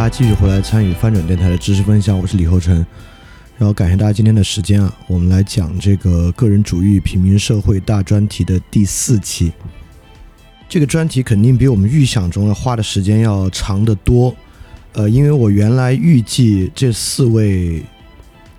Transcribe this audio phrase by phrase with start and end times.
[0.00, 2.74] 大家继续回来参与翻转电台的知识分享，我是李厚成。
[3.58, 9.52] 然后感谢大家今天的时间啊，我们来讲这个个人主义平民社会大专题的第四期。
[10.70, 14.34] 这个专题肯定比我们预想中的花的时间要长得多。
[14.94, 17.82] 呃，因为我原来预计这四位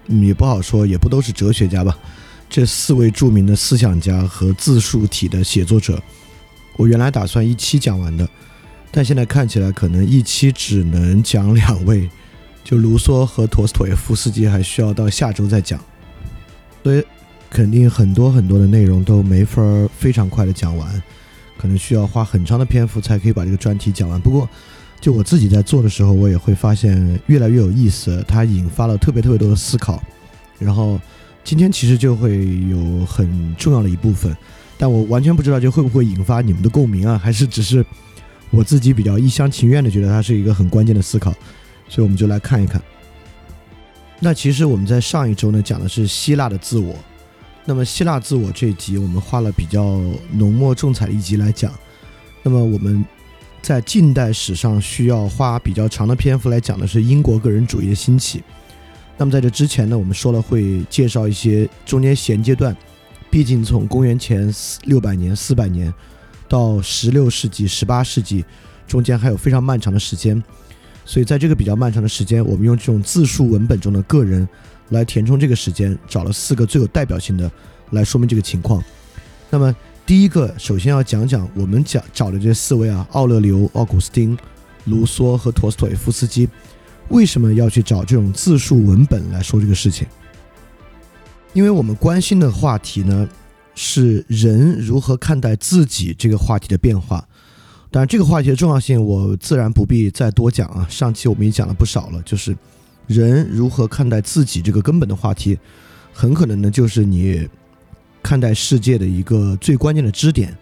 [0.09, 1.97] 也不好说，也不都是哲学家吧。
[2.51, 5.99] 这四位著名的思想家和自述体的写作者，
[6.77, 8.29] 我原来打算一期讲完的。
[8.93, 12.09] 但现在看起来，可能一期只能讲两位，
[12.61, 15.79] 就卢梭和陀思妥耶夫斯基，还需要到下周再讲。
[16.83, 17.01] 所以，
[17.49, 19.61] 肯定很多很多的内容都没法
[19.97, 21.01] 非常快的讲完，
[21.57, 24.19] 可能需要花很长的篇幅才可以把这个专题讲完。
[24.19, 24.49] 不过，
[24.99, 30.03] 就我自己在做的时候，我也会发现越来越有意思，它引发了特别特别多的思考。
[30.59, 30.99] 然后，
[31.45, 34.35] 今天其实就会有很重要的一部分，
[34.77, 37.85] 但我完全不知道就会不会引发你们的共鸣啊，还是只是。
[38.51, 41.31] 我自己比较一厢情愿的觉得它是一个很关键的思考，
[41.87, 42.81] 所以我们就来看一看。
[44.19, 46.93] 那其实我们在上一周呢讲的是希腊的自我，
[47.65, 49.99] 那么希腊自我这一集我们花了比较
[50.33, 51.73] 浓墨重彩的一集来讲。
[52.43, 53.03] 那么我们
[53.61, 58.43] 在近代史上需要花比较长的篇幅来讲的是英国个人主义的兴起。
[59.17, 62.75] 那么在这之前呢，我们说了会介绍一些中间衔接段，
[63.29, 65.93] 毕竟从公元前四六百年、四百年。
[66.51, 68.43] 到十六世纪、十八世纪
[68.85, 70.43] 中间还有非常漫长的时间，
[71.05, 74.45] 所以在这个比较漫长的时间，我们用这种自述文本中的个人
[74.89, 77.49] 来填充这个时间，找了四个最有代表性的
[77.91, 78.83] 来说明这个情况。
[79.49, 79.73] 那么
[80.05, 84.37] 第一个，首先要讲讲我们讲找的这四位啊，奥勒留、奥古斯丁、
[84.83, 86.49] 卢梭和陀思妥耶夫斯基，
[87.07, 90.05] 为什么要去找这种自述文本来说这个事情？
[91.53, 93.25] 因为我们关心的话题呢。
[93.73, 97.27] 是人如何看待自己这个话题的变化，
[97.89, 100.85] 当然这个话题的重要性我自然不必再多讲啊。
[100.89, 102.55] 上期我们也讲了不少了，就是
[103.07, 105.57] 人如何看待自己这个根本的话题，
[106.13, 107.47] 很可能呢就是你
[108.21, 110.55] 看待世界的一个最关键的支点。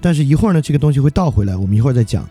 [0.00, 2.28] 但是一会儿呢这个东西会倒回来，我们一会儿再讲。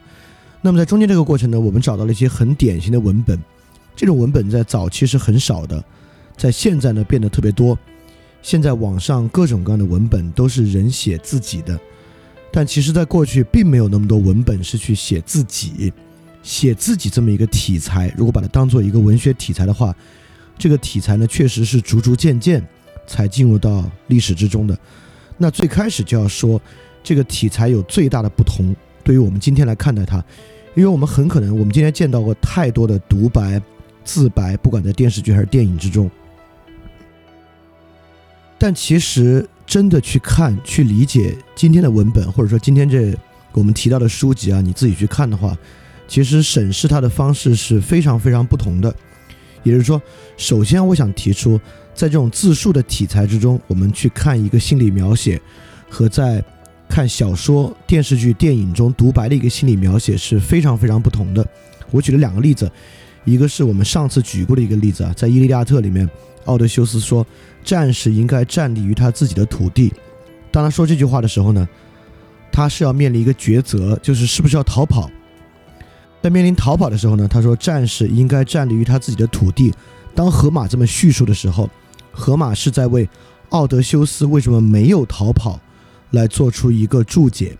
[0.61, 3.37] 那么在中间这个过程呢，我们找到了一些很典型的文本，
[3.95, 5.83] 这种文本在早期是很少的，
[6.37, 7.77] 在现在呢变得特别多。
[8.43, 11.79] 现在网上各种各样的文本都是人写自己的，
[12.51, 15.91] 但其实，在过去并没有那么多文本是去写自己、
[16.43, 18.13] 写自己这么一个题材。
[18.17, 19.95] 如果把它当做一个文学题材的话，
[20.57, 22.61] 这个题材呢，确实是逐逐渐渐
[23.07, 24.77] 才进入到历史之中的。
[25.37, 26.61] 那最开始就要说，
[27.01, 28.75] 这个题材有最大的不同，
[29.05, 30.17] 对于我们今天来看待它，
[30.75, 33.59] 因为我们很可能我们今天见到过太多的独白、
[34.03, 36.11] 自白，不管在电视剧还是电影之中。
[38.63, 43.13] 但其实真的去看、去理解今天的文本，或者说今天这
[43.51, 45.53] 我们提到的书籍啊，你自己去看的话，
[46.07, 48.95] 其实审视它的方式是非常非常不同的。
[49.63, 50.01] 也就是说，
[50.37, 51.59] 首先我想提出，
[51.93, 55.41] 在这种自述的题材之中，我们去看一个心理描写，
[55.89, 56.41] 和在
[56.87, 61.45] 看小说、电视剧、电影中独白的一个心理描写是非常非常不同的。
[61.91, 62.71] 我举了两个例子，
[63.25, 66.09] 一个是我们上次举过的一个例子啊，在《伊利亚特》里面，
[66.45, 67.25] 奥德修斯说。
[67.63, 69.89] 战士应该站立于他自己的土地。
[70.51, 71.65] 当他说这句话的时候呢，
[72.51, 75.09] 他是要面临一个抉择，就是是不是要逃跑。
[76.21, 79.73] 在面临逃跑的时候呢，他说战士应该站立于他自己的土地。
[80.13, 81.69] 当荷马这么叙述的时候，
[82.11, 83.07] 荷马是在为
[83.51, 85.57] 奥德修斯为什么没有逃跑
[86.11, 87.57] 来做出一个注解。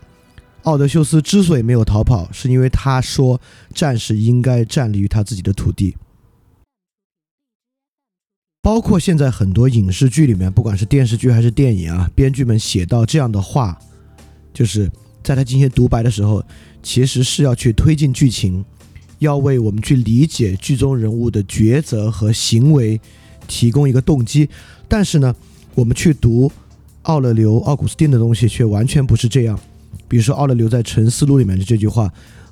[0.63, 3.39] 奥德修斯之所以没有逃跑，是因为他说
[3.73, 5.95] 战士应该站立于他自己的土地。
[8.63, 13.77] 包括现在很多影视剧里面，不管是电视剧还是电影啊，编剧们写到这样的话，
[14.53, 14.89] 就是
[15.21, 16.41] 在他进行独白的时候，
[16.81, 18.63] 其实是要去推进剧情，
[19.19, 22.99] 要为我们去理解剧中人物的抉择和行为
[23.47, 24.47] 提供一个动机。
[24.87, 25.35] 但是呢，
[25.75, 26.49] 我们去读
[27.01, 29.59] 奥勒留、奥古斯丁的东西，却完全不是这样。
[30.07, 32.09] 比如说奥勒留在《沉思录》里面的这句话：“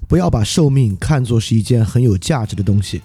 [0.09, 3.01] 不要把寿命看作是一件很有价值的东西。”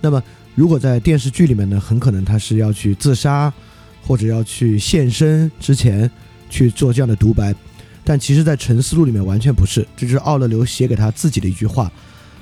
[0.00, 0.22] 那么。
[0.58, 3.52] 如果在电视剧里面呢，很可能他是要去自杀，
[4.02, 6.10] 或者要去献身之前
[6.50, 7.54] 去做这样的独白，
[8.02, 11.92] 但其实，在《沉思录》里面完全不是，这是奥勒留写给他自己的一句话。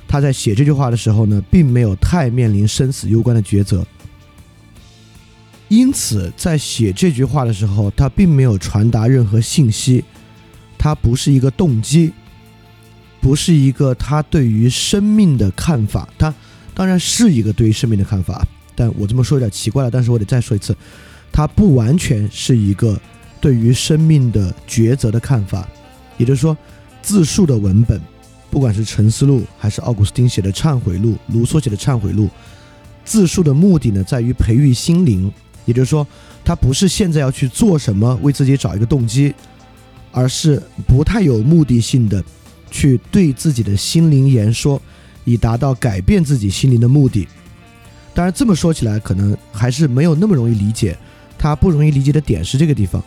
[0.07, 3.85] 他在写这句话的时候呢，并没有太面临生死攸关的抉择，
[5.67, 10.03] 因此在写这句话的时候，他并没有传达任何信息，
[10.75, 12.11] 他不是一个动机，
[13.21, 16.33] 不是一个他对于生命的看法，他。
[16.77, 18.45] 当然是一个对于生命的看法，
[18.75, 19.89] 但我这么说有点奇怪了。
[19.89, 20.77] 但是我得再说一次，
[21.31, 22.95] 它不完全是一个
[23.41, 25.67] 对于生命的抉择的看法。
[26.17, 26.55] 也就是说，
[27.01, 27.99] 自述的文本，
[28.51, 32.25] 不管是《沉思录》还是奥古斯丁写的《忏悔录》、卢梭写的《忏悔录》，
[33.03, 35.31] 自述的目的呢，在于培育心灵。
[35.65, 36.05] 也就是说，
[36.45, 39.33] 他不是现在要去做什么，为自己找一个动机，
[40.11, 42.23] 而是不太有目的性的
[42.69, 44.79] 去对自己的心灵言说。
[45.27, 47.27] 以达到改变自己心灵的目的。
[48.13, 50.97] 当然，这么说起来，可能还是没有那么容易理解。
[51.37, 53.03] 它不容易理解的点是这个地方，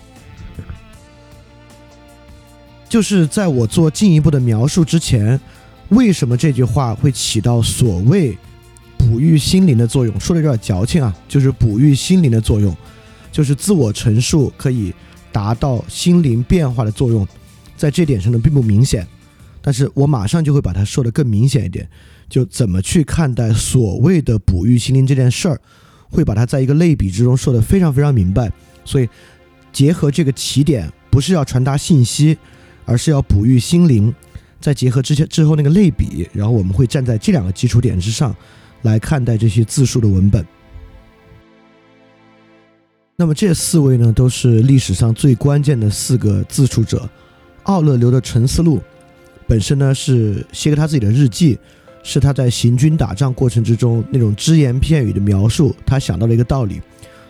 [2.89, 5.41] 就是在我做进一步的描述之前，
[5.89, 8.39] 为什么这句话会起到所谓
[8.97, 10.21] 哺育心灵的作用？
[10.21, 12.77] 说的有点矫情啊，就是哺育心灵的作用，
[13.33, 14.95] 就是自我陈述可以
[15.33, 17.27] 达到心灵变化的作用，
[17.77, 19.05] 在这点上呢，并不明显。
[19.63, 21.89] 但是我马上就会把它说的更明显一点，
[22.29, 25.61] 就怎么去看待所谓的哺育心灵这件事儿，
[26.11, 28.51] 会把它在一个类比之中说的非常非常明白。
[28.85, 29.09] 所以，
[29.73, 32.39] 结合这个起点，不是要传达信息，
[32.85, 34.13] 而是要哺育心灵。
[34.61, 38.35] 再结合之前之后那个类比，然后我们会站在这两个基础点之上，
[38.83, 40.45] 来看待这些自述的文本。
[43.17, 47.09] 那么这四位呢，都是历史上最关键的四个自述者，
[47.65, 48.79] 奥勒留的《沉思录》。
[49.51, 51.59] 本身呢是写给他自己的日记，
[52.05, 55.75] 是他在行军打仗过程之中那种只言片语的描述。
[55.85, 56.81] 他想到了一个道理，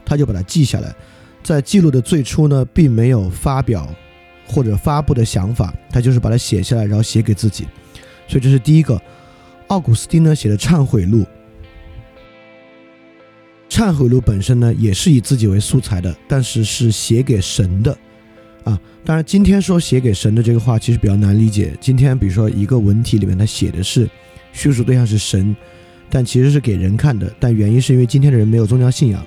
[0.05, 0.95] 他就把它记下来。
[1.43, 3.89] 在记录的最初呢，并没有发表
[4.47, 7.67] 或者发布的想法，他就是把它写下来，然后写给自己。
[8.29, 9.01] 所以这是第一个。
[9.69, 11.21] 奥古斯丁呢写的《忏悔录》，
[13.71, 17.97] 《忏悔录》本身呢也是以自己为素材的，但是是写给神的。
[18.65, 21.75] 啊，当然，今天说写给神的这个话其实比较难理解。
[21.81, 24.09] 今天，比如说一个文体里面，它写的是
[24.53, 25.57] 叙述对象是神，
[26.11, 27.33] 但其实是给人看的。
[27.41, 29.27] 但原因是因为今天的人没有宗教信仰，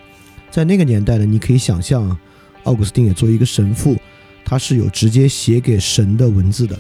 [0.51, 2.15] 在那个年代呢，你可以想象，
[2.63, 3.97] 奥古斯丁也作为一个神父，
[4.45, 6.77] 他是有直接写给神的文字的，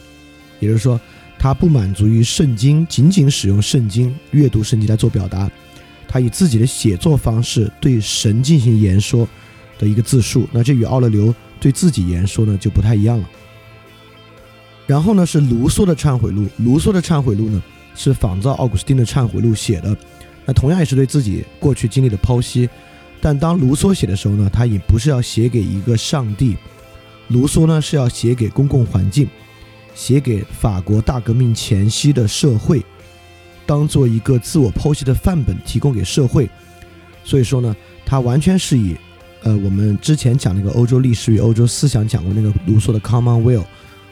[0.59, 1.01] 也就是说，
[1.39, 5.49] 他不满足于圣经，仅仅使用圣经阅读圣经来做表达，
[6.07, 9.27] 他以自己的写作方式对神进行言说
[9.79, 10.47] 的一个自述。
[10.51, 11.33] 那这与奥勒留。
[11.63, 13.29] 对自己言说呢就不太一样了。
[14.85, 17.63] 然后呢是卢梭的忏悔录，卢梭的忏悔录呢
[17.95, 19.95] 是仿照奥古斯丁的忏悔录写的，
[20.45, 22.69] 那同样也是对自己过去经历的剖析。
[23.21, 26.57] 但当卢梭写的时候呢，他也不是要写给一个上帝，
[27.29, 29.25] 卢梭呢是要写给公共环境，
[29.95, 32.83] 写给法国大革命前夕的社会，
[33.65, 36.49] 当做一个自我剖析的范本提供给社会。
[37.23, 37.73] 所以说呢，
[38.05, 38.97] 他完全是以。
[39.43, 43.65] 呃，我们之前讲那个欧洲历史与欧洲思想讲过那个卢梭的 Common Will，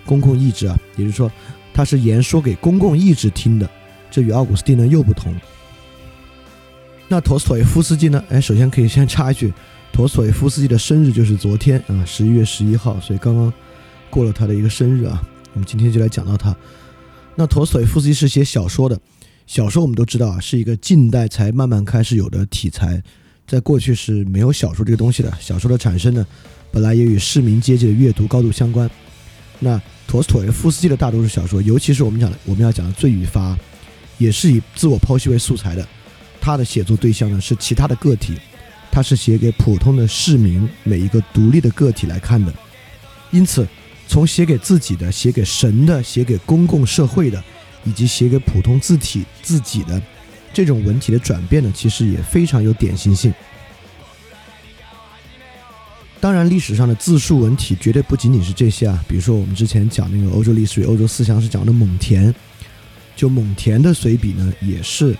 [0.05, 1.31] 公共意志啊，也就是说，
[1.73, 3.69] 他是言说给公共意志听的，
[4.11, 5.33] 这与奥古斯丁呢又不同。
[7.07, 8.23] 那陀思妥耶夫斯基呢？
[8.29, 9.53] 哎，首先可以先插一句，
[9.91, 13.51] 陀思妥耶夫斯基的生日就是昨天啊，十一月十一号，所以刚刚
[14.09, 15.21] 过了他的一个生日啊。
[15.53, 16.55] 我们今天就来讲到他。
[17.35, 18.99] 那陀思妥耶夫斯基是写小说的，
[19.47, 23.01] 小说我们都知道啊，是一个近代才慢慢开始有的题材。
[23.51, 25.29] 在过去是没有小说这个东西的。
[25.37, 26.25] 小说的产生呢，
[26.71, 28.89] 本来也与市民阶级的阅读高度相关。
[29.59, 29.77] 那
[30.07, 33.51] 陀思妥耶夫斯基的大多数小说，尤其是我们讲的我们要讲的《罪与罚》，
[34.17, 35.85] 也是以自我剖析为素材的。
[36.39, 38.37] 他的写作对象呢是其他的个体，
[38.89, 42.53] 他是写给普通的市民每一个独立的个体来看的。
[43.31, 43.67] 因此，
[44.07, 47.43] 从写给自己的、写给神的、写给公共社会的，
[47.83, 50.01] 以及写给普通字体自己的
[50.53, 53.33] 这种文体的转变呢，其实也非常有典型性。
[56.19, 59.03] 当然，历史上的自述文体绝对不仅仅是这些啊。
[59.07, 62.31] 比如说，我们之前讲那个欧洲历史与欧洲思想是讲的蒙恬，
[63.15, 65.17] 就蒙恬的随笔呢，也是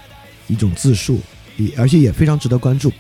[0.48, 1.20] 一种自述，
[1.58, 2.92] 也而且也非常值得关注。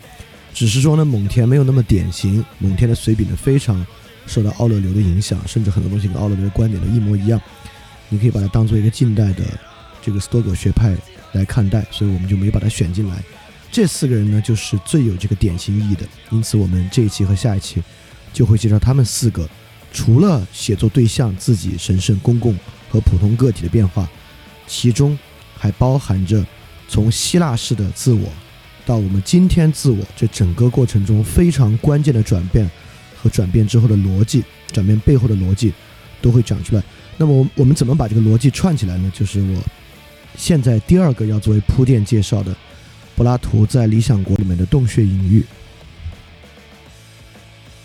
[0.51, 2.43] 只是说呢，蒙恬没有那么典型。
[2.57, 3.85] 蒙恬的随笔呢，非常
[4.25, 7.39] 受到奥勒留的影响，甚至很多东西跟奥勒留的观点呢一模一样。
[8.09, 9.43] 你可以把它当做一个近代的
[10.01, 10.95] 这个斯多葛学派
[11.33, 13.21] 来看待，所以我们就没把它选进来。
[13.71, 16.05] 这四个人呢，就是最有这个典型意义的。
[16.29, 17.81] 因此，我们这一期和下一期
[18.33, 19.47] 就会介绍他们四个。
[19.93, 22.55] 除了写作对象自己神圣、公共
[22.89, 24.09] 和普通个体的变化，
[24.65, 25.17] 其中
[25.57, 26.45] 还包含着
[26.87, 28.29] 从希腊式的自我
[28.85, 32.69] 到我们今天自我这整个过程中非常关键的转变
[33.21, 35.73] 和转变之后的逻辑，转变背后的逻辑
[36.21, 36.81] 都会讲出来。
[37.17, 39.11] 那么，我我们怎么把这个逻辑串起来呢？
[39.13, 39.61] 就是我
[40.35, 42.55] 现在第二个要作为铺垫介绍的。
[43.13, 45.45] 柏拉图在《理想国》里面的洞穴隐喻。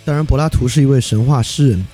[0.02, 1.86] 当然，柏拉图是一位神话诗人。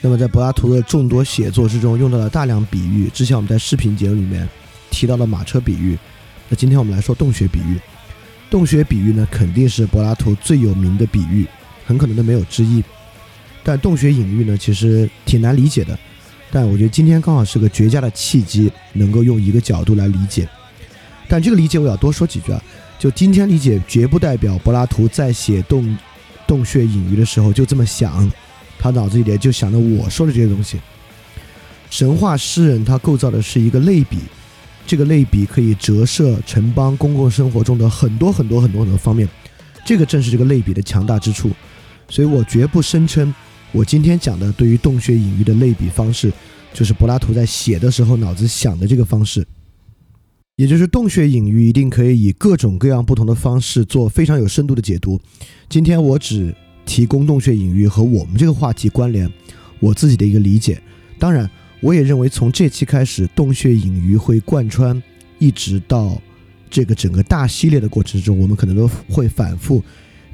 [0.00, 3.08] 那么，在柏拉图的众多写作之中，用到了大量比喻。
[3.08, 4.48] 之前我们在视频节目里面
[4.90, 5.98] 提到了马车比喻。
[6.48, 7.80] 那今天我们来说洞穴比喻。
[8.48, 11.46] 洞穴比喻呢，肯定是柏拉图最有名的比喻，
[11.86, 12.84] 很可能都没有之一。
[13.64, 15.98] 但洞穴隐喻呢，其实挺难理解的。
[16.54, 20.48] 但我觉得今天刚好是个绝佳的契机，能够用一个角度来理解。
[21.26, 22.62] 但这个理解我要多说几句啊，
[22.96, 25.98] 就今天理解绝不代表柏拉图在写洞
[26.46, 28.30] 洞穴隐喻的时候就这么想，
[28.78, 30.78] 他脑子里面就想着我说的这些东西。
[31.90, 34.18] 神话诗人他构造的是一个类比，
[34.86, 39.28] 这个类比可以折射城邦公共生活中的很多很多很多很多方面，
[39.84, 41.50] 这个正是这个类比的强大之处。
[42.08, 43.34] 所以我绝不声称
[43.74, 46.32] 我今天讲的对于洞穴隐喻的类比方式，
[46.72, 49.44] 就是柏拉图在写的时候脑子想的这个方式。
[50.54, 55.20] 也就是洞穴隐喻一定可以以各种各样不同的方式做非常有深度的解读。
[55.68, 56.54] 今天我只
[56.86, 59.28] 提供洞穴隐喻和我们这个话题关联，
[59.80, 60.80] 我自己的一个理解。
[61.18, 61.50] 当然，
[61.80, 65.02] 我也认为从这期开始，洞穴隐喻会贯穿，
[65.40, 66.22] 一直到
[66.70, 69.82] 这个整个大系列的过程中，我们可能都会反复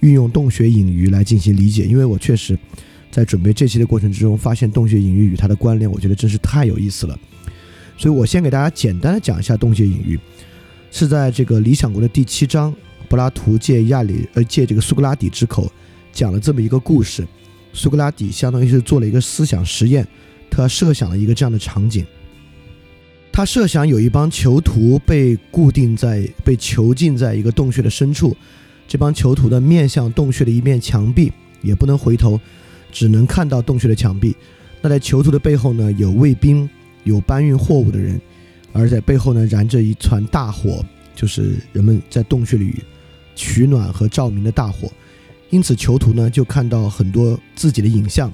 [0.01, 1.87] 运用洞穴隐喻来进行理解。
[1.87, 2.59] 因为我确实
[3.11, 7.19] 在准备这期的过程之中，发现洞穴隐喻与它的关联，我觉得真是太有意思了。
[7.99, 10.19] 所以我先给大家简单的讲一下洞穴隐喻，
[10.91, 12.75] 是在这个《理想国》的第七章，
[13.09, 15.71] 柏拉图借亚里呃借这个苏格拉底之口
[16.13, 17.27] 讲了这么一个故事。
[17.73, 20.07] 苏格拉底相当于是做了一个思想实验，
[20.51, 22.05] 他设想了一个这样的场景：
[23.31, 28.37] 他设想有一帮囚徒被固定在被囚禁在一个洞穴的深处，
[28.89, 32.41] 这帮囚徒的面向洞穴的一面墙壁，也不能回头，
[32.93, 34.35] 只能看到洞穴的墙壁。
[34.83, 36.69] 那在囚徒的背后呢，有卫兵。
[37.05, 38.21] 有搬运货物的人，
[38.75, 40.85] 而在背后呢燃着一团大火，
[41.17, 42.75] 就是人们在洞穴里
[43.35, 44.93] 取暖和照明的大火。
[45.49, 48.31] 因此，囚徒呢就看到很多自己的影像，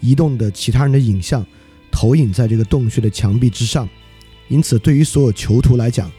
[0.00, 1.44] 移动的其他人的影像，
[1.90, 3.86] 投影在这个洞穴的墙壁之上。
[4.48, 6.10] 因此，对于所有囚徒来讲，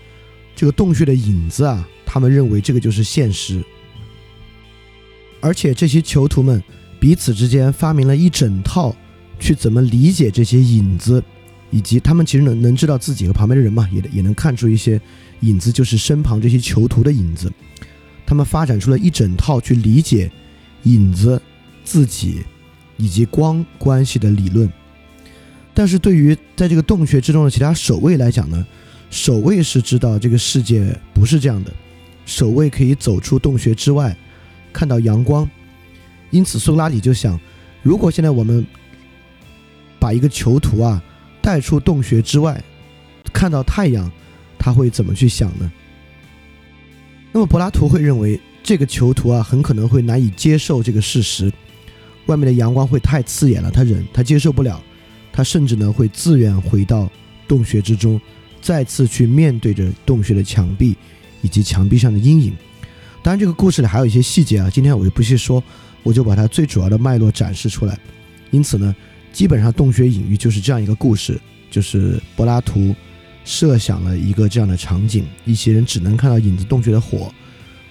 [0.56, 3.60] 这个洞穴的影子啊，他们认为这个就是现实。
[5.40, 6.62] 而且，这些囚徒们
[7.02, 8.96] 彼此之间发明了一整套
[9.38, 11.22] 去怎么理解这些影子。
[11.74, 15.00] 以及他们其实能能知道自己和旁边的人嘛，也也能看出一些
[15.40, 17.50] 影子，就是身旁这些囚徒的影子。
[18.26, 20.30] 他们发展出了一整套去理解
[20.84, 21.42] 影子、
[21.86, 22.44] 自己
[22.98, 24.70] 以及光关系的理论。
[25.74, 28.68] 但是对于在这个洞穴之中的其他守卫来讲呢，
[29.10, 31.72] 守卫是知道这个世界不是这样的，
[32.26, 34.14] 守卫可以走出洞穴之外，
[34.74, 35.50] 看到阳光。
[36.32, 37.40] 因此，苏格拉底就想，
[37.84, 38.66] 如果现在我们
[40.00, 41.02] 把一个囚徒啊。
[41.44, 42.64] 带出洞穴之外，
[43.34, 44.12] 看到太阳，
[44.60, 45.72] 他会怎么去想呢？
[47.32, 51.52] 那么柏拉图会认为，这个囚徒啊，很可能会难以接受这个事实，
[52.28, 54.80] 外面的阳光会太刺眼了，他忍，他接受不了，
[55.34, 57.10] 他甚至呢会自愿回到
[57.48, 58.22] 洞穴之中，
[58.62, 60.96] 再次去面对着洞穴的墙壁
[61.42, 62.54] 以及墙壁上的阴影。
[63.24, 65.64] 当然，这个故事里还有一些细节啊，今天我就不细说，
[66.04, 67.98] 我就把它最主要的脉络展示出来。
[68.50, 68.96] 因此呢。
[69.34, 71.40] 基本上，洞穴隐喻就是这样一个故事，
[71.70, 72.94] 就是柏拉图
[73.46, 77.34] 设想了一个这样的场景：一些人只能看到影子洞穴的火，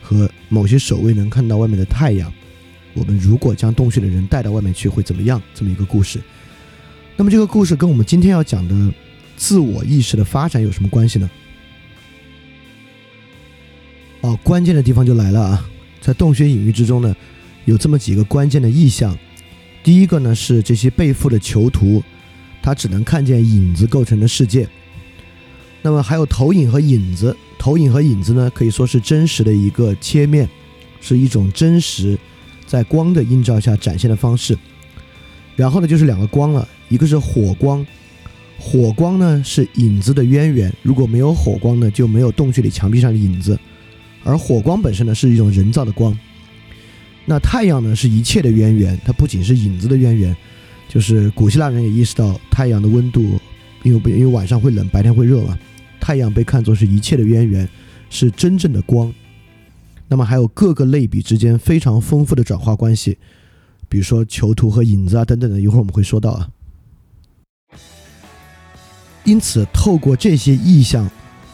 [0.03, 2.31] 和某些守卫能看到外面的太阳。
[2.93, 5.41] 我们如果将洞穴的人带到外面去，会怎么样？
[5.55, 6.21] 这么一个故事。
[7.17, 8.93] 那么，这个故事跟我们今天要讲的
[9.35, 11.31] 自我意识的发展有什么关系呢？
[14.21, 15.71] 哦，关键的地方就来了啊！
[16.03, 17.17] 在洞穴隐喻之中呢，
[17.65, 19.17] 有这么几个关键的意象。
[19.83, 22.03] 第一个呢是这些被缚的囚徒，
[22.63, 24.69] 他只能看见影子构成的世界。
[25.83, 30.47] 那么还有投影和影子，投影和影子呢可以说是真实的一个切面，
[31.01, 32.19] 是一种真实
[32.67, 34.59] 在光的映照下展现的方式。
[35.57, 37.87] 然后呢就是两个光了，一个是火光，
[38.59, 43.59] 火光呢是影子的渊源，如果没有火光呢就没有洞穴里墙壁上的影子，
[44.23, 46.15] 而火光本身呢是一种人造的光。
[47.27, 50.37] 那太阳呢是一切的渊源，它不仅是影子的渊源，
[50.89, 53.39] 就是古希腊人也意识到太阳的温度，
[53.83, 55.57] 因为不因为晚上会冷，白天会热嘛。
[56.01, 57.69] 太阳被看作是一切的渊源，
[58.09, 59.13] 是真正的光。
[60.09, 63.17] 那么还有各个类比之间非常丰富的转化关系，
[63.89, 66.49] 比如说囚徒和影子啊等等的，一会儿我们会说到啊。
[69.23, 71.09] 因此，透过这些意象，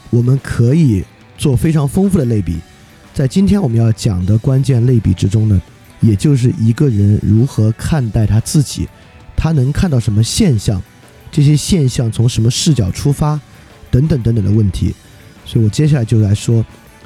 [0.08, 1.04] 我们可以
[1.36, 2.56] 做非常丰富的类比。
[3.16, 5.58] 在今天我们要讲的关键类比之中呢，
[6.02, 8.86] 也就是一个人如何看待他自己，
[9.34, 10.82] 他能看到什么现象，
[11.32, 13.40] 这些现象从什么视角出发。
[13.90, 14.92] 等等等等的问题，
[15.46, 16.62] 所以我接下来就来说，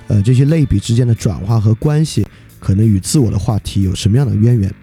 [0.09, 2.27] 呃，这些类比之间的转化和关系，
[2.59, 4.75] 可能与自我的话题有什么样的渊源？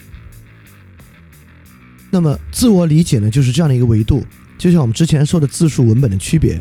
[2.09, 4.23] 那么，自我理解呢，就是这样的一个维度，
[4.57, 6.57] 就像我们之前说的字数文本的区别。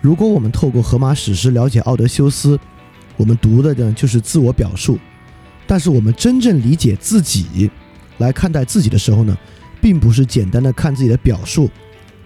[0.00, 2.56] 如果我们透过荷马史诗了解奥德修斯，
[3.20, 4.94] 我们读的呢就是自我表述；
[5.66, 7.70] 但是我们真正理解自己，
[8.16, 9.36] 来看待自己的时候呢，
[9.78, 11.68] 并不是简单的看自己的表述。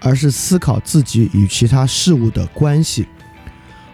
[0.01, 3.07] 而是思考自己与其他事物的关系，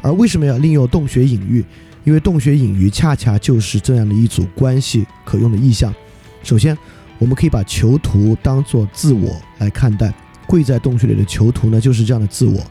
[0.02, 1.64] 而为什么要利用洞穴隐喻？
[2.04, 5.94] 因为洞穴隐喻恰恰就是这样的一组关系可用的意象。
[6.44, 6.78] 首先，
[7.18, 10.14] 我们可以把囚徒当做自我来看待，
[10.48, 12.62] 跪在洞穴里的囚徒呢，就是这样的自我。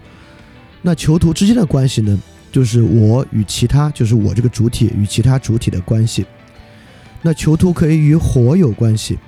[0.83, 2.19] 那囚徒之间的关系呢，
[2.51, 6.27] 就是我与其他，就是我这个主体与其他主体的关系。
[7.23, 9.19] 那囚徒可以与火有关系。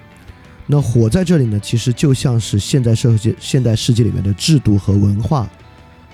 [0.66, 5.50] 那火在这里呢，其实就像是现代社会、现代世界里面的制度和文化，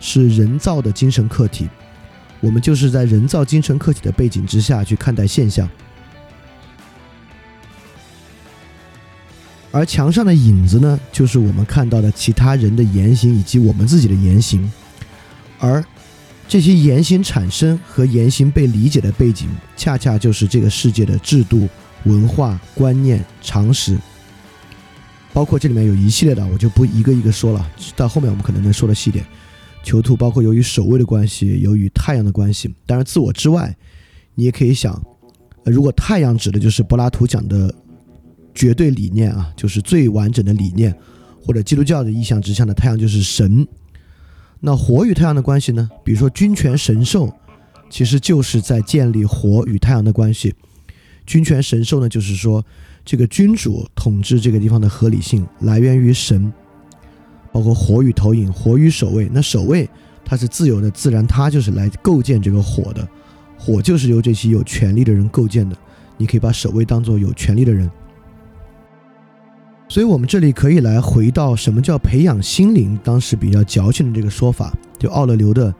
[0.00, 1.68] 是人造的精神客体。
[2.40, 5.68] 我们就是在人造精神客体的背景之下去看待现象。
[9.70, 14.70] 而墙上的影子呢，就是我们看到的其他人的言行以及我们自己的言行。
[15.58, 15.84] 而
[16.48, 21.68] 这些言行产生和言行被理解的背景，恰恰就是这个世界的制度、
[22.04, 23.98] 文化、观念、常识。
[25.34, 27.70] 包括这里面有一系列的，我就不一个一个说了。
[27.94, 29.24] 到后面我们可能能说的细点。
[29.84, 32.74] 囚徒包括由于守卫的关系，由于太阳的关系。
[32.86, 33.76] 当然，自我之外，
[34.34, 35.00] 你也可以想，
[35.64, 37.72] 如果太阳指的就是柏拉图讲的
[38.54, 40.96] 绝对理念啊，就是最完整的理念，
[41.44, 43.68] 或者基督教的意象之下的太阳就是神。
[44.60, 45.88] 那火与太阳的关系呢？
[46.04, 47.32] 比如说君权神授，
[47.90, 50.54] 其实就是在建立火与太阳的关系。
[51.26, 52.64] 君权神授呢，就是说。
[53.04, 56.52] 这个君主统治这个地方的合理性来源于神，
[57.50, 59.26] 包括火与投影、火与守卫。
[59.32, 59.88] 那守卫
[60.26, 63.08] 它是自由的，自然它就是来构建这个火的，
[63.56, 65.74] 火就是由这些有权力的人构建的。
[66.18, 67.90] 你可以把守卫当做有权力的人。
[69.88, 75.72] 所以，我们这里可以来回到什么叫培养心灵，当时比较矫情的这个说法，就奥勒留的《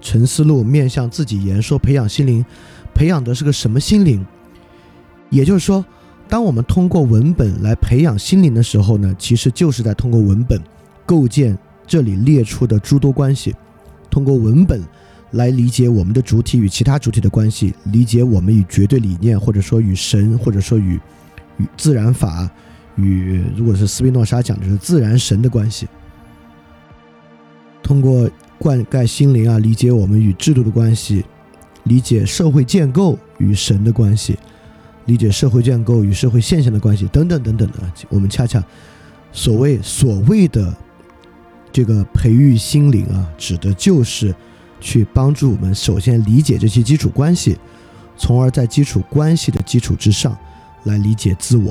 [0.00, 2.44] 沉思录》面向自己言说培养心灵，
[2.94, 4.24] 培养的是个什么心灵？
[5.30, 5.84] 也就是说。
[6.26, 10.58] 当我们通过文本来培养心灵的时候呢，其实就是在通过文本
[11.04, 13.54] 构建这里列出的诸多关系，
[14.08, 14.82] 通过文本
[15.32, 20.98] 来理解我们的主体与其他主体的关系，理解我们与绝对理念，或者说与神，或者说与
[21.58, 22.50] 与自然法，
[22.96, 25.88] 与如果是斯宾诺莎讲的是自然神的关系，
[27.82, 31.24] 通过灌溉心灵啊，理解我们与制度的关系，
[31.84, 34.38] 理解社会建构与神的关系。
[35.06, 37.78] 理解社会建构与社会现象的关系等等等等的，
[38.08, 38.64] 我们恰恰
[39.32, 40.74] 所谓所谓的
[41.70, 44.34] 这个培育心灵啊，指的就是
[44.80, 47.58] 去帮助我们首先理解这些基础关系，
[48.16, 50.34] 从而在基础关系的基础之上
[50.84, 51.70] 来理解自我。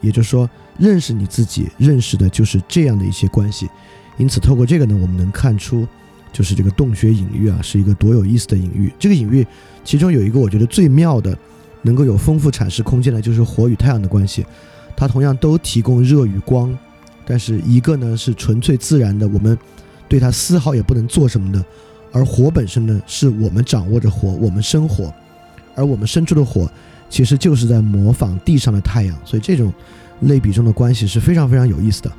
[0.00, 3.68] 也就是说，认识你自己，认识的就是这样的一些关系。
[4.16, 5.86] 因此，透过这个呢，我们能看出，
[6.32, 8.92] 就是这个洞穴隐喻啊，是一个多有意思的隐喻。
[8.98, 9.46] 这个隐喻
[9.84, 11.36] 其中有一个我觉得最妙的。
[11.82, 14.44] 能够有丰富阐释空间的，就是火与太阳的关系，
[14.96, 16.76] 它同样都提供热与光，
[17.24, 19.56] 但是一个呢是纯粹自然的，我们
[20.08, 21.64] 对它丝毫也不能做什么的，
[22.10, 25.14] 而火本身呢是我们掌握着火，我们生火，
[25.76, 26.68] 而我们生出的火
[27.08, 29.72] 其实就是在模仿地上的太阳，所以这种
[30.20, 32.12] 类比中的关系是非常非常有意思的。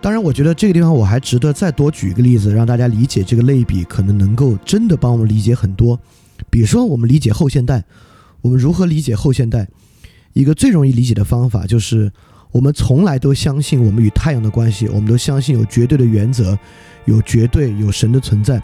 [0.00, 5.98] 当然，我觉得这个地方我还值得再多举一个例子，让大家理解这个类比，可能能够真的帮我们理解很多。
[6.50, 7.82] 比如说，我们理解后现代，
[8.42, 9.66] 我们如何理解后现代？
[10.34, 12.12] 一个最容易理解的方法就是，
[12.52, 16.58] 我们从来都相信我们与太阳的关系，我们都相信有绝对的原则，
[17.06, 18.62] 有绝对有神的存在。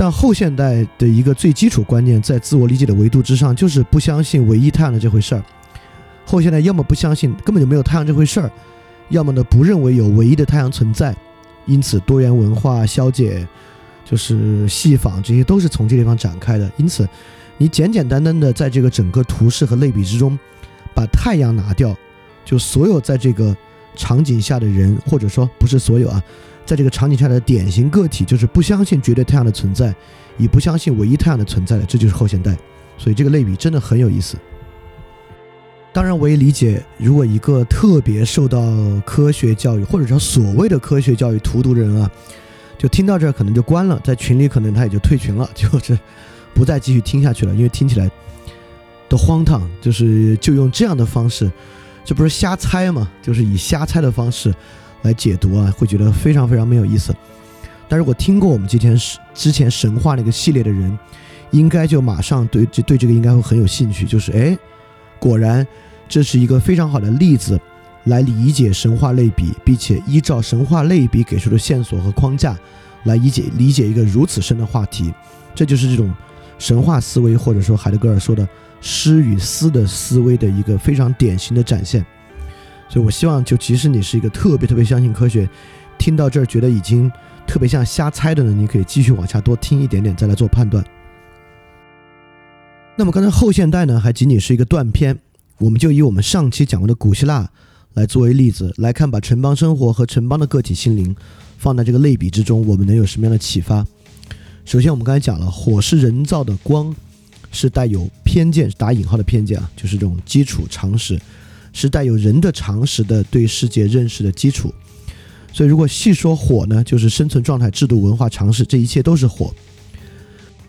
[0.00, 5.44] 但后现代的一个最基础观念，在自我理解的维度之上，就是不相信唯一太阳的这回事儿。
[6.24, 8.50] 后现代要么不相信根本就没有太阳这回事儿，
[9.10, 11.14] 要么呢不认为有唯一的太阳存在。
[11.66, 13.46] 因此，多元文化、消解，
[14.02, 16.72] 就是戏仿，这些都是从这地方展开的。
[16.78, 17.06] 因此，
[17.58, 20.38] 你简简单单的在这个整个图示和类比之中，
[20.94, 21.94] 把太阳拿掉，
[22.42, 23.54] 就所有在这个
[23.94, 26.24] 场景下的人，或者说不是所有啊，
[26.70, 29.92] 在这个场景下的典型个体，就是不相信绝对太阳的存在，
[30.38, 32.56] 也不相信唯一太阳的存在的，这就是后现代。
[32.96, 34.36] 所以这个类比真的很有意思。
[35.92, 38.60] 当然，我也理解，如果一个特别受到
[39.04, 42.08] 科学教育，或者说所谓的科学教育荼毒的人啊，
[42.78, 45.98] 就听到这儿可能就关了，在群里可能他也就退群了， 就是
[46.54, 48.08] 不再继续听下去了，因为听起来
[49.08, 51.50] 都荒唐，就是就用这样的方式，
[52.04, 53.10] 这不是瞎猜吗？
[53.20, 54.54] 就是以瞎猜的方式
[55.02, 57.14] 来解读啊，会觉得非常非常没有意思。
[57.88, 58.96] 但如果听过我们之前
[59.34, 60.96] 之前神话那个系列的人，
[61.50, 64.56] 应该就马上对这对这个应该会很有兴趣，就是哎。
[65.18, 65.66] 果然，
[66.08, 67.60] 这是一个非常好的例子，
[68.04, 72.58] 来理解神话类比，并且依照神话类比给出的线索和框架，
[73.04, 75.12] 来理解理解一个如此深的话题。
[75.54, 76.10] 这就是这种
[76.58, 78.48] 神话思维，或者说海德格尔说的
[78.80, 82.02] 诗与思的思维的一个非常典型的展现。
[82.90, 85.48] 所以我希望，就即使你是一个特别特别相信科学，
[85.96, 87.08] 听到这儿觉得已经
[87.46, 90.84] 特别像瞎猜的呢，你可以继续往下多听一点点，再来做判断。
[92.96, 95.16] 那么刚才后现代呢，还仅仅是一个断片，
[95.58, 97.48] 我们就以我们上期讲过的古希腊
[97.94, 101.14] 来作为例子来看，把城邦生活和城邦的个体心灵
[101.58, 103.86] 放在这个类比之中，我们能有什么样的启发？
[104.64, 106.94] 首先，我们刚才讲了，火是人造的光，
[107.52, 111.18] 是带有偏见（打引号的偏见啊），就是这种基础常识，
[111.72, 114.72] 是带有人的常识的对世界认识的基础。
[115.52, 119.52] 所以，如果细说火呢，就是生存状态、制度、文化常识，这一切都是火。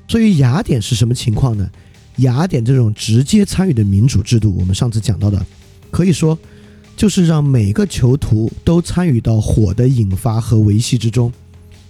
[0.07, 1.69] 所以，雅典是什么情况呢？
[2.17, 5.45] 雅典这种直接参与的民主制度，我们上次讲到的，
[5.89, 6.37] 可以说
[6.97, 11.31] 就是让每个囚徒都参与到火的引发和维系之中。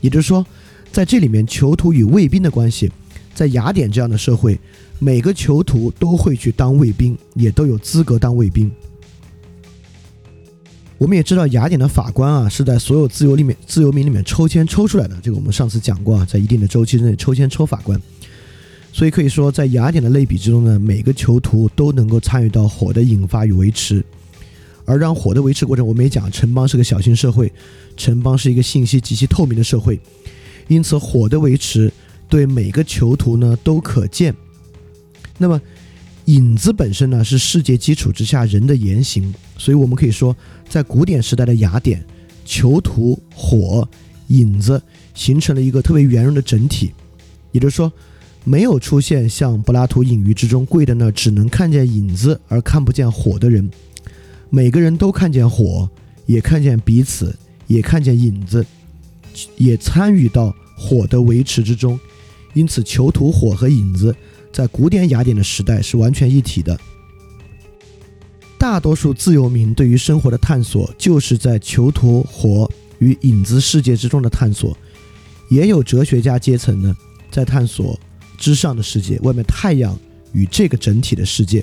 [0.02, 0.45] 也就是说，
[0.91, 2.91] 在这里面，囚徒与卫兵的关系，
[3.34, 4.60] 在雅典这样的社会，
[5.00, 8.69] 每个囚徒都会去当卫兵，也都有资格当卫兵。
[11.01, 15.17] 我们也知道，雅典的法官啊，是在所有自由里面、自由民里面抽签抽出来的。
[15.23, 17.99] 这个我们上次讲过啊，在一定的周期之内抽签抽法官。
[18.93, 24.05] 所以可以说，在雅典的类比之中呢，每个囚徒都能够参与到火的引发与维持，
[24.85, 27.51] 而让火的维持过程，我们也讲，城邦是个小型社会，
[27.97, 29.99] 城邦是一个信息极其透明的社会，
[30.67, 31.91] 因此火的维持
[32.29, 34.35] 对每个囚徒呢都可见。
[35.39, 35.59] 那么，
[36.25, 40.35] 影子本身呢是世界基础之下人的言行，所以我们可以说，
[40.71, 42.03] 在古典时代的雅典，
[42.45, 43.88] 囚徒、火、
[44.29, 44.81] 影子
[45.13, 46.91] 形成了一个特别圆融的整体，
[47.51, 47.91] 也就是说。
[48.43, 53.69] 没有出现像柏拉图隐喻之中跪在那只能看见影子而看不见火的人，
[54.49, 55.88] 每个人都看见火，
[56.25, 57.36] 也看见彼此，
[57.67, 58.65] 也看见影子，
[59.57, 61.99] 也参与到火的维持之中。
[62.55, 64.15] 因此，囚徒、火和影子
[64.51, 66.75] 在古典雅典的时代是完全一体的。
[68.62, 72.69] 大多数自由民对于生活的探索，就是在囚徒、活
[73.00, 74.78] 与影子世界之中的探索。
[75.50, 76.95] 也有哲学家阶层呢，
[77.32, 78.00] 在探索。
[78.38, 79.97] 之上的世界，外面太阳
[80.32, 81.62] 与这个整体的世界，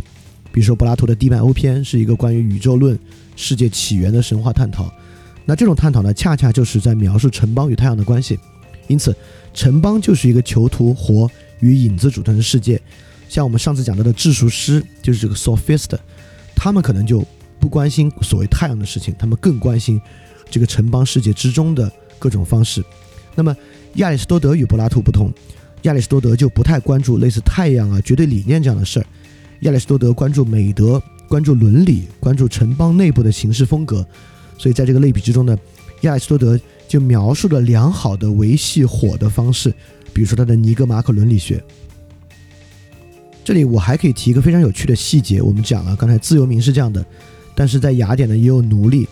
[0.50, 2.98] 比如说柏拉图的《地脉欧篇》是一个关于宇宙论、
[3.36, 4.92] 世界起源的神话探讨。
[5.44, 8.36] 那这种探讨呢，恰恰就是在描述城邦与太阳的关系。
[8.88, 9.14] 因此，
[9.54, 11.30] 城邦就是一个囚徒、活
[11.60, 12.80] 与影子组成的世界。
[13.28, 15.96] 像我们上次讲到的治术师，就是这个 sophist，
[16.60, 17.24] 他们可能就
[17.60, 20.00] 不关心所谓太阳的事情，他们更关心
[20.50, 22.84] 这个城邦世界之中的各种方式。
[23.36, 23.56] 那么，
[23.94, 25.32] 亚里士多德与柏拉图不同。
[25.82, 29.06] 亚里士多德就不太关注类似太阳啊、绝对理念这样的事儿。
[29.60, 34.04] 亚里士多德关注美德、关注伦理、关注城邦内部的行事风格。
[34.58, 35.56] 所以在这个类比之中呢，
[36.00, 39.72] 亚里士多德就描述了良好的维系火的方式，
[40.12, 41.62] 比如说他的尼格马可伦理学。
[43.48, 47.02] 这里我还可以提一个非常有趣的细节，我们讲了刚才自由民是这样的，
[47.54, 49.08] 但是在雅典呢也有奴隶，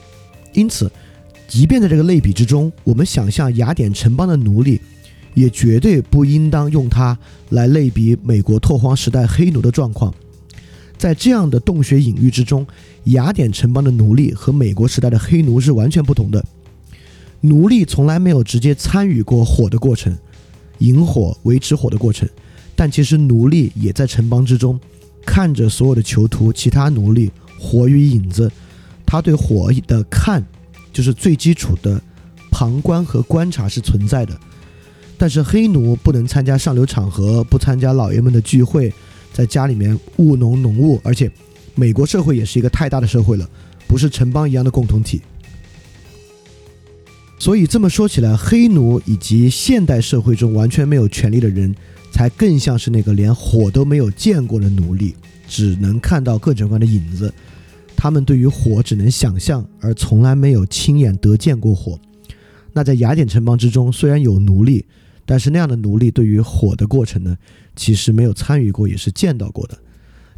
[0.53, 0.92] 因此，
[1.49, 4.79] 即便在这个类比之中，我们想象雅典城邦的奴隶。
[5.33, 7.18] 也绝对不应当用它
[7.49, 10.14] 来类比美国拓荒时代黑奴的状况。
[10.99, 12.66] 在这样的洞穴隐喻之中，
[13.05, 16.44] 雅典城邦的奴隶和美国时代的黑奴是完全不同的。
[17.40, 20.14] 奴隶从来没有直接参与过火的过程，
[20.81, 22.29] 引火、维持火的过程，
[22.76, 24.78] 但其实奴隶也在城邦之中，
[25.24, 28.52] 看着所有的囚徒、其他奴隶、火与影子，
[29.06, 30.44] 他对火的看
[30.92, 32.00] 就是最基础的
[32.50, 34.38] 旁观和观察是存在的。
[35.18, 38.92] 但是黑奴不能参加上流场合，不参加老爷们的聚会，
[39.32, 41.32] 在家里面务农农务，而且
[41.74, 43.48] 美国社会也是一个太大的社会了，
[43.88, 45.22] 不是城邦一样的共同体。
[47.38, 51.74] 所以这么说起来，黑奴以及现代社会中完全没有权利的人，
[52.16, 55.14] 才更像是那个连火都没有见过的奴隶，
[55.46, 57.31] 只能看到各种各样的影子。
[57.94, 62.00] 他们对于火只能想象，而从来没有亲眼得见过火。
[62.72, 64.83] 那在雅典城邦之中，虽然有奴隶，
[65.26, 67.37] 但是那样的奴隶对于火的过程呢，
[67.74, 69.76] 其实没有参与过，也是见到过的。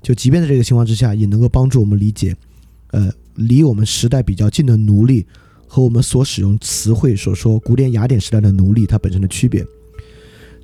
[0.03, 2.35] 就即便在这个情况之下，也能够帮助我们理解，
[2.91, 5.25] 呃，离我们时代比较近的奴隶。
[5.69, 9.65] 和我们所使用词汇所说古典雅典时代的奴隶，它本身的区别。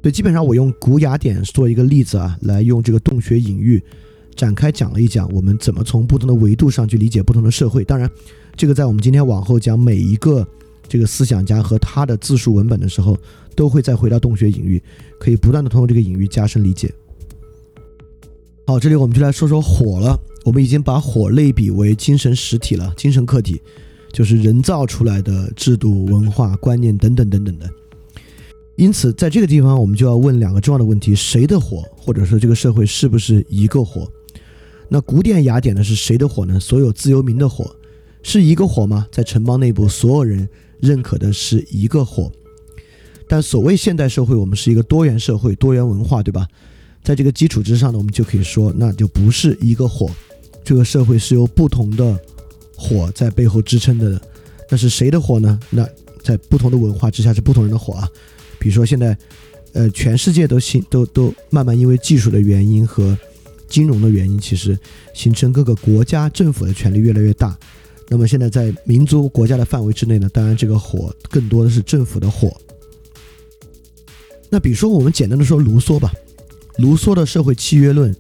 [0.05, 3.83] 对，基本上我用古雅典做一个例子啊，来用这个洞穴隐喻
[4.37, 7.83] 展开讲了一讲，我们怎么从不同的维度上去理解不同的社会。
[7.83, 8.07] 当然，
[8.55, 10.47] 这个在我们今天往后讲每一个
[10.87, 13.17] 这个思想家和他的自述文本的时候，
[13.57, 14.83] 都会再回到洞穴隐喻，
[15.19, 16.93] 可以不断的通过这个隐喻加深理解。
[18.67, 20.21] 好，这里我们就来说说火了。
[20.45, 23.59] 我们已经把火类比为精神实体了，精神客体。
[24.13, 27.69] 就是人造出来的制度、文化、观念等等等等的。
[28.77, 34.11] 因此，在这个地方，我们就要问两个重要的问题：谁的火，或者说这个社会是不是一个火？
[34.89, 35.83] 那古典雅典呢？
[35.83, 36.59] 是谁的火呢？
[36.59, 37.75] 所有自由民的火
[38.23, 39.07] 是一个火吗？
[39.11, 40.49] 在城邦内部，所有人
[40.81, 42.31] 认可的是一个火。
[43.29, 46.47] 但所谓现代社会，我们是一个多元社会、多元文化，对吧？
[47.03, 50.11] 在这个基础之上呢，我们就可以说，那就不是一个火，
[50.65, 52.19] 这个社会是由不同的。
[52.77, 54.21] 火在背后支撑的，
[54.69, 55.59] 那是谁的火呢？
[55.71, 55.89] 那
[56.25, 58.09] 在不同的文化之下是不同人的火啊。
[58.65, 59.15] 比如说现在，
[59.75, 63.15] 呃，全世界都形都都慢慢因为技术的原因和
[63.69, 64.79] 金融的原因，其实
[65.13, 67.55] 形成各个国家政府的权力越来越大。
[68.09, 72.51] 那么现在在民族国家的范围之内呢，当然这个火更多的是政府的火。
[74.49, 76.11] 那比如说我们简单的说卢梭吧，
[76.79, 78.17] 卢梭的社会契约论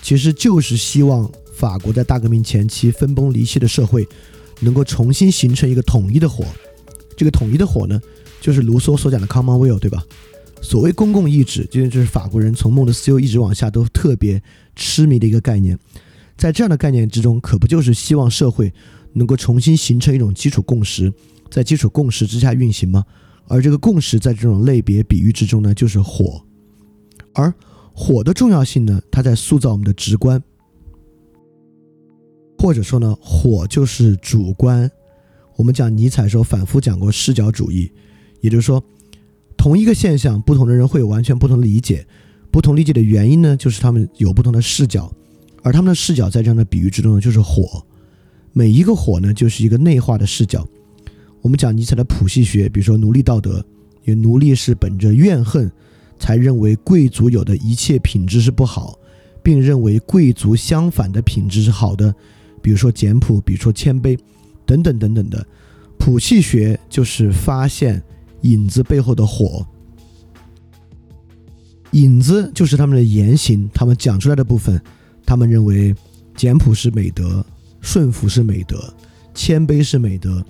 [0.00, 1.28] 其实就是希望。
[1.52, 4.08] 法国在大革命前期分崩离析的社会，
[4.60, 6.42] 能够重新形成一个统一的火。
[7.14, 8.00] 这个统一的火呢，
[8.40, 10.02] 就是卢梭所讲的 Commonweal，对吧？
[10.62, 14.42] 所谓公共意志，就就是法国人从孟德斯鸠一直往下都特别
[14.76, 15.78] 痴迷的一个概念。
[16.36, 18.72] 在这样的概念之中，可不就是希望社会
[19.12, 21.12] 能够重新形成一种基础共识，
[21.50, 23.04] 在基础共识之下运行吗？
[23.46, 26.42] 而这个共识在这种类别比喻之中呢，就是火。
[27.34, 27.52] 而
[27.92, 30.42] 火的重要性呢，它在塑造我们的直观。
[32.58, 34.90] 或者说呢，火就是主观。
[35.56, 37.90] 我们讲尼采时候反复讲过视角主义，
[38.40, 38.82] 也就是说，
[39.56, 42.06] 同一个现象，不同的人会有完全不同的理解。
[42.50, 45.12] 不同理解的原因呢，就是他们有不同的视角，
[45.62, 47.84] 而他们的视角在这样的比喻之中呢，就是火。
[48.52, 50.66] 每一个火呢，就是一个内化的视角。
[51.42, 53.64] 我们讲尼采的谱系学，比如说奴隶道德，
[54.04, 55.70] 因为奴隶是本着怨恨，
[56.18, 58.98] 才认为贵族有的一切品质是不好，
[59.42, 62.12] 并认为贵族相反的品质是好的。
[62.60, 64.18] 比如说简朴，比如说谦卑，
[64.66, 65.46] 等等等等的，
[65.98, 68.02] 谱系学就是发现
[68.42, 69.66] 影子背后的火，
[71.92, 74.80] 影子就是他们的言行，他们讲出来的部分，
[75.26, 75.94] 他们认为
[76.36, 77.44] 简朴是美德，
[77.80, 78.92] 顺服是美德，
[79.34, 80.44] 谦卑是美德。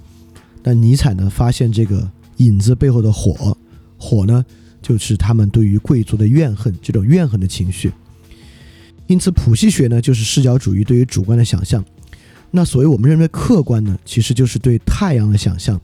[0.62, 3.56] 但尼采呢，发现这个影子背后的火，
[3.96, 4.44] 火呢，
[4.82, 7.90] 就是他们对于贵族的怨恨，这种怨恨的情绪。
[9.06, 11.84] 因此，谱系学呢，就是视角主义对于主观的想象。
[12.50, 15.80] 那所谓我们认为客观呢，其实就是对太阳的想象，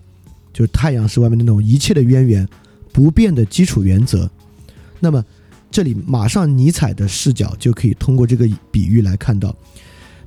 [0.57, 2.49] 就是太阳是外面那种一切的渊源，
[2.91, 4.31] 不变的基础原则。
[5.01, 5.23] 那么
[5.71, 9.55] 这里马上尼采的视角就可以通过这个比喻来看到，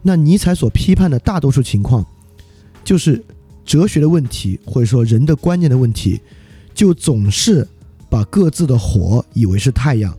[0.04, 2.06] 那尼采所批判的大多数情况，
[2.84, 3.26] 就是
[3.66, 6.22] 哲学的问题或者说人的观念的问题，
[6.76, 7.68] 就总是
[8.08, 10.16] 把各自的火以为是太阳，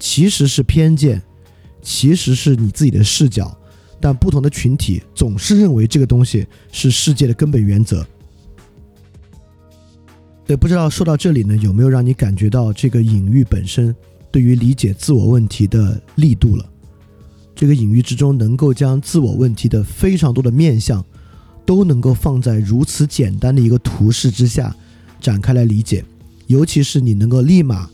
[0.00, 1.22] 其实是偏见，
[1.80, 3.56] 其实是你自己的视角。
[4.00, 8.04] 但不同的群体总是认为这个东西是世界的根本原则。
[10.52, 13.96] 对，不知道说到这里呢，有没有让你感觉到这个隐喻本身
[14.30, 16.66] 对于理解自我问题的力度了？
[17.54, 21.02] 这个隐喻之中能够将自我问题的非常多的面相，
[21.64, 24.76] 都能够放在如此简单的一个图示之下
[25.22, 26.04] 展开来理解，
[26.48, 27.88] 尤其是你能够立马，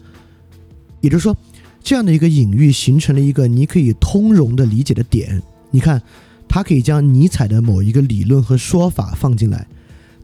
[1.01, 1.37] 也就是说，
[1.81, 5.41] 这样的一个隐喻形成了一个你可以通融的理解的点。
[5.71, 6.03] 你看，
[6.49, 9.65] 它可以将尼采的某一个理论和说法放进来，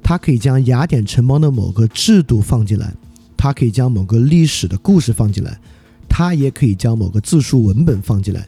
[0.05, 2.95] 他可以将雅典城邦的某个制度放进来，
[3.39, 5.59] 他可以将某个历史的故事放进来，
[6.09, 8.47] 他也可以将某个自述文本放进来。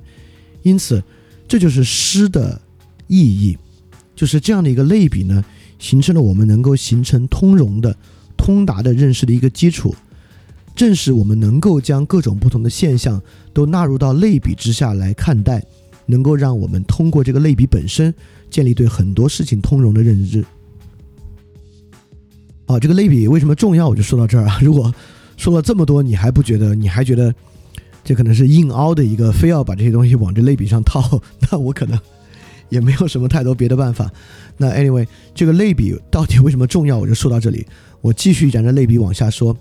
[0.62, 1.02] 因此，
[1.48, 2.60] 这就是诗的
[3.06, 3.56] 意义。
[4.14, 5.44] 就是这样的一个类比呢，
[5.78, 7.96] 形成了我们能够形成通融的、
[8.36, 9.94] 通达的认识的一个基础。
[10.74, 13.20] 正是我们能够将各种不同的现象
[13.54, 15.64] 都纳入到类比之下来看待，
[16.04, 18.14] 能够让我们通过这个类比本身
[18.50, 20.44] 建立对很多事情通融的认知。
[22.66, 23.88] 啊，这个类比为什么重要？
[23.88, 24.58] 我就说到这儿啊。
[24.62, 24.92] 如果
[25.36, 26.74] 说了这么多，你还不觉得？
[26.74, 27.34] 你还觉得
[28.04, 31.20] 这可能是硬凹的一个，非要把这些东西往这类比上套？
[31.50, 31.98] 那我可能
[32.68, 34.10] 也没有什么太多别的办法。
[34.56, 36.98] 那 anyway，这个类比到底为什么重要？
[36.98, 37.66] 我就说到这里。
[38.00, 39.56] 我继续沿着类比往下说。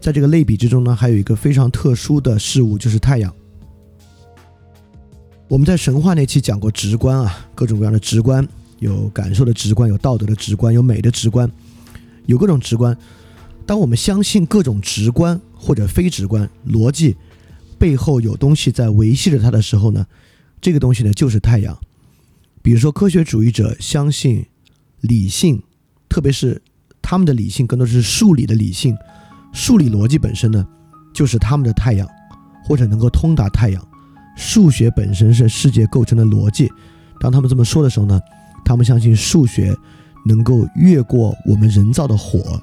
[0.00, 3.30] 在这个类比之中呢，还有一个非常特殊的事物，就是太阳。
[5.46, 8.46] 我们在神话那期讲过直观啊，各种各样的直观，
[8.78, 11.50] 有感受的直观，有道德的直观，有美的直观，
[12.26, 12.96] 有各种直观。
[13.66, 17.16] 当我们相信各种直观或者非直观逻辑
[17.78, 20.06] 背后有东西在维系着它的时候呢，
[20.60, 21.78] 这个东西呢就是太阳。
[22.62, 24.44] 比如说，科学主义者相信
[25.00, 25.62] 理性，
[26.08, 26.60] 特别是
[27.00, 28.94] 他们的理性更多是数理的理性。
[29.52, 30.66] 数理逻辑本身呢，
[31.14, 32.06] 就是他们的太阳，
[32.64, 33.88] 或者能够通达太阳。
[34.36, 36.70] 数学本身是世界构成的逻辑。
[37.18, 38.20] 当他们这么说的时候呢，
[38.64, 39.74] 他们相信数学
[40.24, 42.60] 能够越过我们人造的火，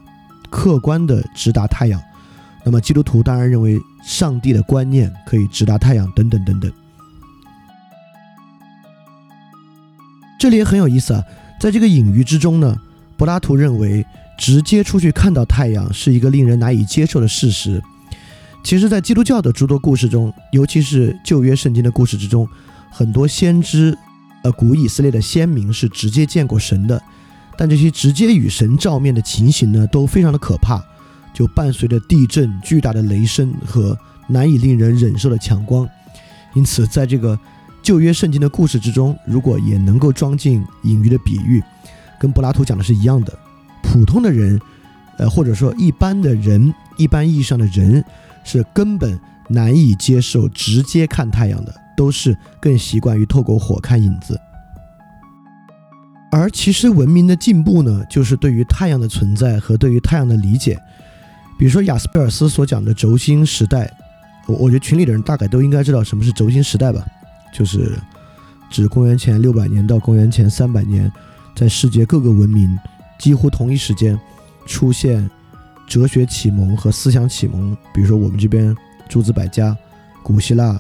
[0.50, 2.02] 客观的直达太阳。
[2.64, 6.72] 那么基督徒当然认为上帝的观念可以直达太阳，等等等等。
[10.40, 11.24] 这里也很有意思啊，
[11.60, 12.76] 在这个隐喻之中呢，
[13.16, 14.06] 柏拉图认为。
[14.40, 17.82] 直接出去看到太阳是一个令人难以接受的事实。
[18.64, 22.48] 其实，在基督教的诸多故事中，尤其是旧约圣经的故事之中，
[22.92, 23.98] 很多先知，
[24.44, 27.02] 呃，古以色列的先民是直接见过神的。
[27.58, 30.80] 但这些直接与神照面的情形呢，都非常的可怕，
[31.34, 35.90] 就伴随着地震、巨大的雷声和难以令人忍受的强光。
[36.54, 37.38] 因此，在这个
[37.82, 41.64] 旧约圣经的故事之中，如果也能够装进隐喻的比喻，
[42.20, 43.38] 跟柏拉图讲的是一样的。
[43.82, 44.60] 普通的人，
[45.18, 48.04] 呃，或者说一般的人，一般意义上的人，
[48.44, 54.40] 是根本难以接受直接看太阳的，都是更习惯于透过火看影子。
[56.30, 60.78] 而其实文明的进步呢，就是对于太阳的存在和对于太阳的理解。
[61.58, 63.92] 比如说雅斯贝尔斯所讲的轴心时代，
[64.46, 67.06] 我我觉得群里的人大概都应该知道什么是轴心时代吧，
[67.54, 67.98] 就是
[68.70, 71.12] 指公元前六百年到公元前三百年，
[71.56, 72.78] 在世界各个文明。
[73.18, 74.20] 几乎同一时间
[74.68, 75.28] 出现
[75.88, 78.76] 哲学启蒙和思想启蒙，比如说我们这边
[79.10, 79.76] 诸子百家、
[80.22, 80.80] 古希腊，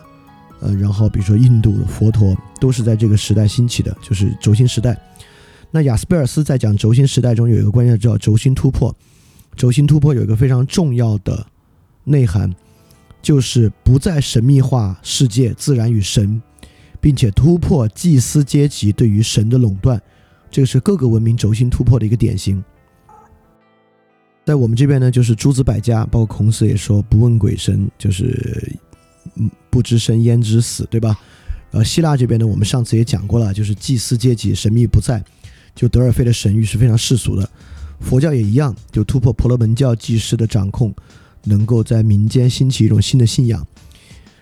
[0.60, 4.96] 呃，然后比如说印度的佛陀，都是在这个时代兴起的，就是轴心时代。
[5.72, 8.96] 那雅斯贝尔斯在讲轴心时代中有一个关键叫轴心突破。
[9.56, 11.46] 轴心突破有一个非常重要的
[12.04, 12.54] 内涵，
[13.22, 16.42] 就是不再神秘化世界、自然与神，
[17.02, 20.02] 并且突破祭司阶级对于神的垄断。
[20.50, 22.64] 这个是各个文明轴心突破的一个典型。
[24.46, 28.74] 在我们这边呢，就是诸子百家，包括孔子也说不问鬼神，就是
[29.36, 31.20] 嗯不知生焉知死，对吧？
[31.72, 35.22] 呃，希腊这边呢，我们上次也讲过了，就是祭司阶级神秘不在，
[35.78, 37.50] 就德尔菲的神谕是非常世俗的。
[38.02, 40.94] 佛教也一样，就突破婆罗门教祭师的掌控，
[41.46, 43.66] 能够在民间兴起一种新的信仰。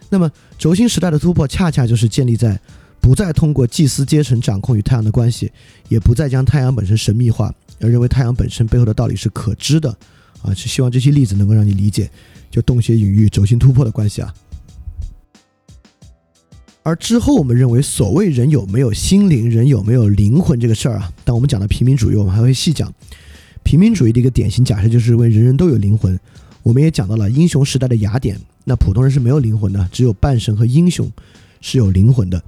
[0.09, 2.59] 那么轴心时代的突破，恰恰就是建立在。
[3.01, 5.51] 不再通过祭司阶层掌控与太阳的关系，
[5.89, 9.95] 也不再将太阳本身神秘化，而认为太阳本身背后的道理是可知的，
[10.41, 12.09] 啊，是希望这些例子能够让你理解，
[12.49, 14.33] 就洞穴隐喻、轴心突破的关系啊。
[16.85, 22.93] 而之后我们认为，所谓人有没有心灵、人有没有灵魂这个事儿啊，但我们讲到平民主义，我们还会细讲。
[23.63, 26.17] 平民主义的一个典型假设就是为人人都有灵魂。
[26.61, 31.11] 我们也讲到了英雄时代的雅典，那普通人是没有灵魂的，只有半神和英雄
[31.59, 32.43] 是有灵魂的。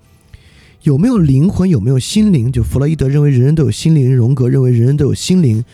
[0.84, 1.68] 有没有灵魂？
[1.68, 2.52] 有没有心灵？
[2.52, 5.66] 就弗洛伊德认为人人都有心灵，荣格认为人人都有心灵，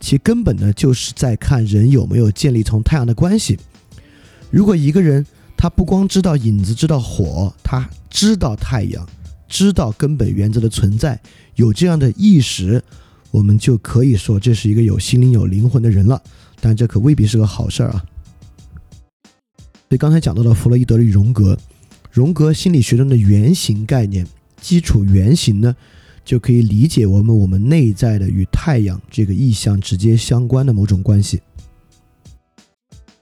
[0.00, 3.58] 其根本呢就是在看人有没有建立从太阳的关系。
[4.50, 5.26] 如果一个人
[5.58, 9.04] 他不光知道影子，知道火，他知道太阳，
[9.48, 11.20] 知道根本原则的存在，
[11.56, 12.80] 有这样的意识，
[13.32, 16.22] 我们就可以说这是一个有心灵、有灵魂的人了。
[16.60, 18.04] 但这可未必是个好事儿啊。
[19.88, 21.58] 所以刚才讲到了弗洛伊德与荣格，
[22.12, 24.24] 荣格心理学中的原型概念。
[24.60, 25.74] 基础原型呢，
[26.24, 31.40] 就可以理解我们我们内在的与太阳这个意象直接相关的某种关系。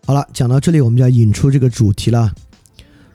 [0.07, 2.33] 好了，讲到这里，我们就要引出这个主题了。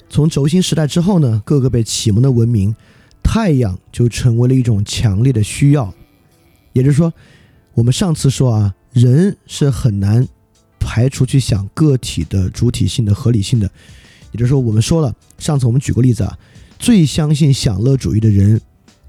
[0.09, 2.75] 从轴心时代之后呢，各个被启蒙的文明，
[3.23, 5.93] 太阳就成为了一种强烈的需要。
[6.73, 7.13] 也就是说，
[7.73, 10.27] 我们上次说啊，人是很难
[10.81, 13.71] 排除去想个体的主体性的合理性的。
[14.33, 16.37] 也就是说，我们说了，上次我们举过例子啊。
[16.77, 18.59] 最相信享乐主义的人，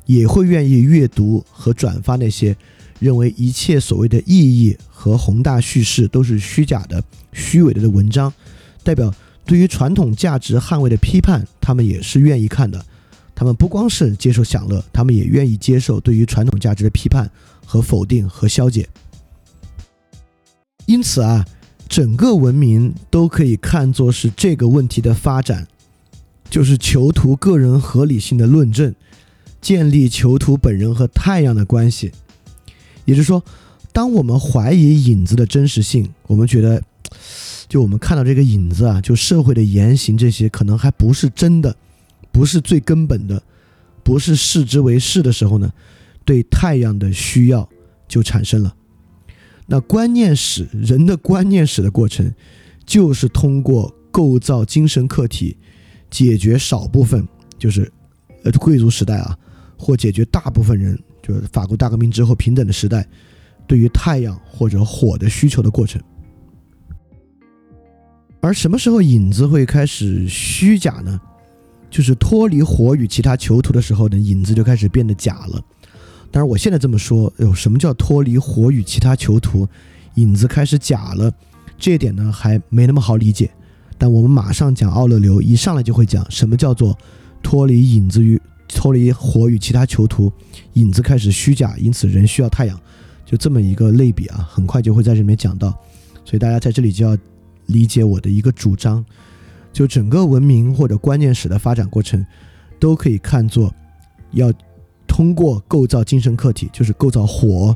[0.07, 2.57] 也会愿意阅读和转发那些
[3.03, 8.33] 认为一切所谓的意义和宏大叙事都是虚假的、虚伪的的文章，
[8.85, 9.13] 代表
[9.45, 12.85] 对于传统价值捍卫的批判，他们也是愿意看的。
[13.35, 17.29] 他们不光是接受享乐，他们也愿意接受对于传统价值的批判
[17.67, 18.89] 和否定和消解。
[20.87, 21.45] 因此啊，
[21.89, 25.67] 整个文明都可以看作是这个问题的发展，
[26.49, 28.95] 就是囚徒个人合理性的论证，
[29.61, 32.13] 建立囚徒本人和太阳的关系。
[33.05, 33.43] 也就是说，
[33.93, 36.83] 当我们怀疑影子的真实性，我们觉得，
[37.69, 41.75] 就我们看到这个影子啊，就社会的言行这些可能还不是真的。
[42.31, 43.43] 不是最根本的，
[44.03, 45.71] 不是视之为是的时候呢，
[46.25, 47.69] 对太阳的需要
[48.09, 48.75] 就产生了。
[49.67, 52.33] 那观念史，人的观念史的过程，
[52.87, 55.59] 就是通过构造精神客体，
[56.11, 57.29] 解决少部分，
[57.59, 57.93] 就是
[58.45, 59.39] 呃贵族时代啊，
[59.79, 63.07] 或解决大部分人，就是法国大革命之后平等的时代，
[63.67, 66.03] 对于太阳或者火的需求的过程。
[68.41, 71.21] 而什么时候影子会开始虚假呢？
[71.89, 75.63] 就是脱离火与其他囚徒的时候呢，影子就开始变得假了。
[76.31, 79.69] 当然，我现在这么说，有，什么叫脱离火与其他囚徒，
[80.15, 81.31] 影子开始假了？
[81.79, 83.51] 这一点呢，还没那么好理解。
[83.99, 86.99] 但我们马上讲奥勒留，一上来就会讲什么叫做
[87.43, 88.41] 脱离影子与
[88.75, 90.33] 脱离火与其他囚徒，
[90.75, 92.81] 影子开始虚假，因此人需要太阳，
[93.25, 95.71] 就这么一个类比啊，很快就会在这里面讲到。
[96.25, 97.17] 所以大家在这里就要
[97.67, 99.05] 理解我的一个主张。
[99.73, 102.23] 就整个文明或者观念史的发展过程，
[102.79, 103.75] 都可以看作
[104.33, 104.53] 要
[105.07, 107.75] 通过构造精神客体，就是构造火，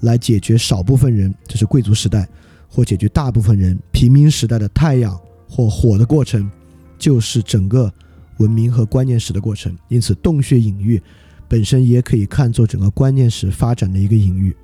[0.00, 2.26] 来解决少部分人，就是贵族时代，
[2.70, 5.14] 或解决大部分人平民时代的太阳
[5.46, 6.50] 或火的过程，
[6.98, 7.92] 就是整个
[8.38, 9.76] 文明和观念史的过程。
[9.88, 11.02] 因此，洞穴隐喻
[11.48, 14.54] 本身也可以看作整个观念史发展的一个隐喻。